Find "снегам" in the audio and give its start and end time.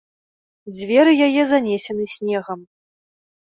2.17-2.59